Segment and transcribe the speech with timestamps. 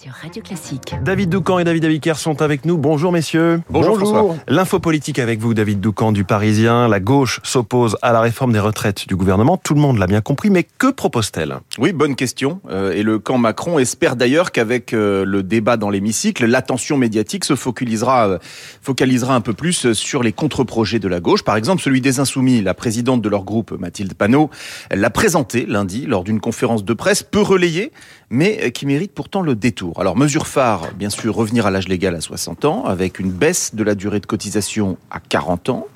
[0.00, 0.94] sur Radio Classique.
[1.04, 2.78] David Doucan et David Abiker sont avec nous.
[2.78, 3.60] Bonjour messieurs.
[3.68, 4.34] Bonjour, François.
[4.48, 6.88] L'info politique avec vous, David Doucan du Parisien.
[6.88, 9.58] La gauche s'oppose à la réforme des retraites du gouvernement.
[9.58, 11.58] Tout le monde l'a bien compris, mais que propose-t-elle?
[11.78, 12.60] Oui, bonne question.
[12.70, 17.44] Euh, et le camp Macron espère d'ailleurs qu'avec euh, le débat dans l'hémicycle, l'attention médiatique
[17.44, 18.38] se focalisera, euh,
[18.80, 21.42] focalisera un peu plus sur les contre-projets de la gauche.
[21.42, 22.62] Par exemple, celui des Insoumis.
[22.62, 24.48] La présidente de leur groupe, Mathilde Panot,
[24.90, 27.92] l'a présenté lundi lors d'une conférence de presse peu relayée,
[28.30, 29.89] mais qui mérite pourtant le détour.
[29.96, 33.74] Alors, mesure phare, bien sûr, revenir à l'âge légal à 60 ans, avec une baisse
[33.74, 35.86] de la durée de cotisation à 40 ans,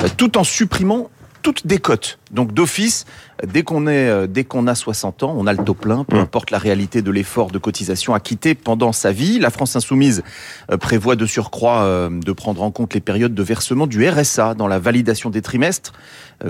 [0.00, 1.10] euh, tout en supprimant
[1.42, 2.20] toute décote.
[2.30, 3.04] Donc d'office,
[3.44, 6.16] dès qu'on est, euh, dès qu'on a 60 ans, on a le taux plein, peu
[6.16, 9.40] importe la réalité de l'effort de cotisation acquitté pendant sa vie.
[9.40, 10.22] La France insoumise
[10.70, 14.68] euh, prévoit de surcroît de prendre en compte les périodes de versement du RSA dans
[14.68, 15.92] la validation des trimestres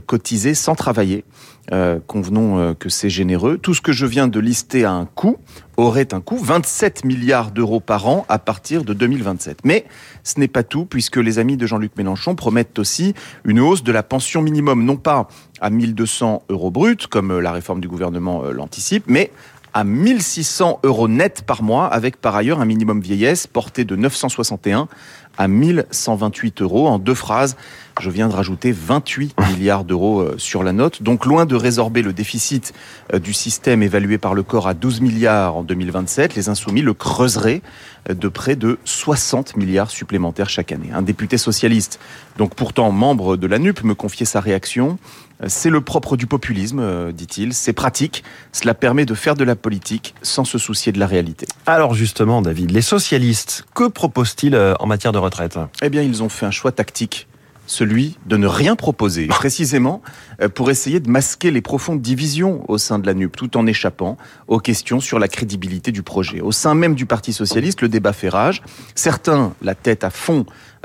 [0.07, 1.25] cotisés sans travailler.
[2.07, 3.57] Convenons que c'est généreux.
[3.57, 5.39] Tout ce que je viens de lister a un coût
[5.77, 9.59] aurait un coût 27 milliards d'euros par an à partir de 2027.
[9.65, 9.85] Mais
[10.23, 13.93] ce n'est pas tout puisque les amis de Jean-Luc Mélenchon promettent aussi une hausse de
[13.93, 15.29] la pension minimum, non pas
[15.61, 19.31] à 1200 euros bruts comme la réforme du gouvernement euh, l'anticipe, mais
[19.75, 24.89] à 1600 euros net par mois, avec par ailleurs un minimum vieillesse porté de 961
[25.39, 26.89] à 1128 euros.
[26.89, 27.57] En deux phrases,
[28.01, 31.03] je viens de rajouter 28 milliards d'euros euh, sur la note.
[31.03, 32.73] Donc loin de résorber le déficit
[33.13, 36.95] euh, du système évalué par le corps à 12 milliards en 2027, les insoumis le
[36.95, 37.63] creuseraient
[38.09, 40.91] euh, de près de 60 milliards supplémentaires chaque année.
[40.93, 42.01] Un député socialiste,
[42.39, 44.99] donc pourtant membre de la NUP, me confiait sa réaction.
[45.49, 47.53] C'est le propre du populisme, dit-il.
[47.53, 48.23] C'est pratique.
[48.53, 51.49] Cela permet de faire de la politique sans se soucier de la réalité.
[51.67, 56.29] Alors justement, David, les socialistes, que proposent-ils en matière de retraite Eh bien, ils ont
[56.29, 57.27] fait un choix tactique
[57.67, 60.03] celui de ne rien proposer, précisément
[60.41, 63.67] euh, pour essayer de masquer les profondes divisions au sein de la NUP, tout en
[63.67, 64.17] échappant
[64.49, 66.41] aux questions sur la crédibilité du projet.
[66.41, 68.63] Au sein même du Parti socialiste, le débat fait rage.
[68.95, 70.45] Certains, la tête à fond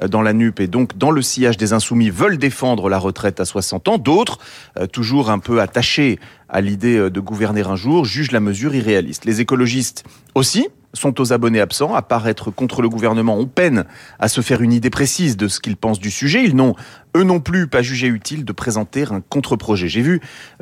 [0.09, 3.45] dans la NUP et donc dans le sillage des insoumis, veulent défendre la retraite à
[3.45, 3.97] 60 ans.
[3.97, 4.39] D'autres,
[4.77, 9.25] euh, toujours un peu attachés à l'idée de gouverner un jour, jugent la mesure irréaliste.
[9.25, 13.85] Les écologistes aussi, sont aux abonnés absents, à paraître contre le gouvernement, on peine
[14.19, 16.43] à se faire une idée précise de ce qu'ils pensent du sujet.
[16.43, 16.75] Ils n'ont,
[17.15, 19.87] eux non plus, pas jugé utile de présenter un contre-projet.
[19.87, 20.21] J'ai vu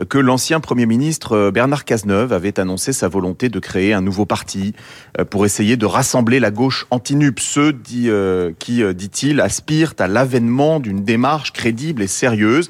[0.09, 4.25] que l'ancien Premier ministre euh, Bernard Cazeneuve avait annoncé sa volonté de créer un nouveau
[4.25, 4.73] parti
[5.19, 7.75] euh, pour essayer de rassembler la gauche anti-NUP, ceux
[8.07, 12.69] euh, qui, dit-il, aspirent à l'avènement d'une démarche crédible et sérieuse.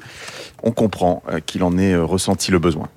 [0.62, 2.88] On comprend qu'il en ait ressenti le besoin.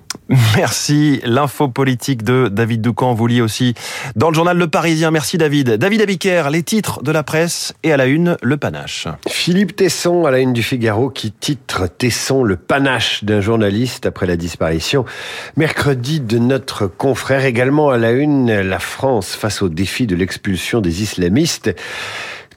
[0.56, 1.20] Merci.
[1.24, 3.74] L'info politique de David Doucan, vous liez aussi
[4.16, 5.10] dans le journal Le Parisien.
[5.10, 5.72] Merci David.
[5.72, 9.08] David Abiker, les titres de la presse et à la une, le panache.
[9.28, 14.26] Philippe Tesson à la une du Figaro qui titre Tesson le panache d'un journaliste après
[14.26, 15.04] la disparition
[15.56, 17.44] mercredi de notre confrère.
[17.44, 21.74] Également à la une, la France face au défi de l'expulsion des islamistes.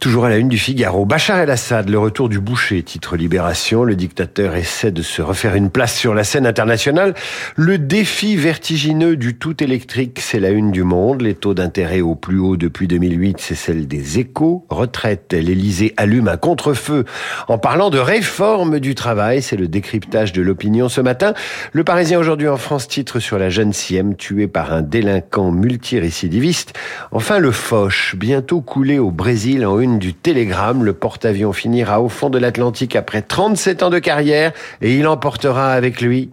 [0.03, 3.85] Toujours à la une du Figaro, Bachar el-Assad, le retour du boucher, titre Libération.
[3.85, 7.13] Le dictateur essaie de se refaire une place sur la scène internationale.
[7.55, 11.21] Le défi vertigineux du tout électrique, c'est la une du monde.
[11.21, 14.65] Les taux d'intérêt au plus haut depuis 2008, c'est celle des échos.
[14.69, 17.05] Retraite, l'Elysée allume un contre-feu
[17.47, 19.41] en parlant de réforme du travail.
[19.41, 21.33] C'est le décryptage de l'opinion ce matin.
[21.71, 26.73] Le Parisien aujourd'hui en France titre sur la jeune Siem tuée par un délinquant multirécidiviste.
[27.13, 30.83] Enfin, le Foch, bientôt coulé au Brésil en une du Télégramme.
[30.83, 35.73] Le porte-avions finira au fond de l'Atlantique après 37 ans de carrière et il emportera
[35.73, 36.31] avec lui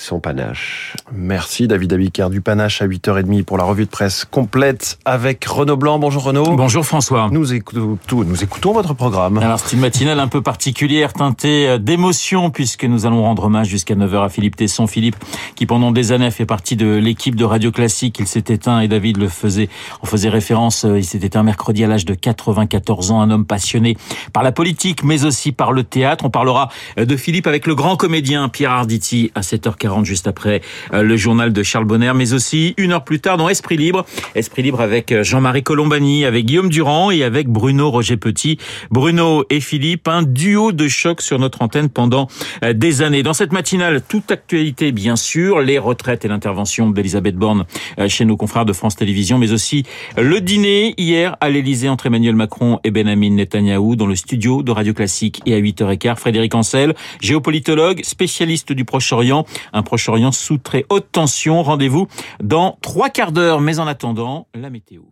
[0.00, 0.94] son panache.
[1.12, 5.76] Merci David Abicard du panache à 8h30 pour la revue de presse complète avec Renaud
[5.76, 5.98] Blanc.
[5.98, 6.56] Bonjour Renaud.
[6.56, 7.28] Bonjour François.
[7.30, 9.36] Nous écoutons, nous écoutons votre programme.
[9.38, 13.68] Alors c'est une matinale un peu particulière teintée euh, d'émotion puisque nous allons rendre hommage
[13.68, 14.86] jusqu'à 9h à Philippe Tesson.
[14.86, 15.16] Philippe
[15.54, 18.18] qui pendant des années a fait partie de l'équipe de Radio Classique.
[18.20, 19.68] Il s'est éteint et David le faisait,
[20.02, 23.44] on faisait référence, euh, il s'est éteint mercredi à l'âge de 94 ans, un homme
[23.44, 23.98] passionné
[24.32, 26.24] par la politique mais aussi par le théâtre.
[26.24, 30.60] On parlera euh, de Philippe avec le grand comédien Pierre Arditi à 7h40 juste après
[30.92, 34.04] euh, le journal de Charles Bonner, mais aussi une heure plus tard dans Esprit Libre.
[34.34, 38.58] Esprit Libre avec euh, Jean-Marie Colombani, avec Guillaume Durand et avec Bruno Roger Petit.
[38.90, 42.28] Bruno et Philippe, un duo de choc sur notre antenne pendant
[42.64, 43.22] euh, des années.
[43.22, 47.64] Dans cette matinale, toute actualité bien sûr, les retraites et l'intervention d'Elisabeth Borne
[48.08, 49.84] chez nos confrères de France Télévisions, mais aussi
[50.16, 54.70] le dîner hier à l'Elysée entre Emmanuel Macron et Benjamin Netanyahou dans le studio de
[54.70, 56.16] Radio Classique et à 8h15.
[56.16, 59.46] Frédéric Ancel, géopolitologue, spécialiste du Proche-Orient,
[59.82, 61.62] Proche-Orient sous très haute tension.
[61.62, 62.06] Rendez-vous
[62.42, 63.60] dans trois quarts d'heure.
[63.60, 65.02] Mais en attendant, la météo.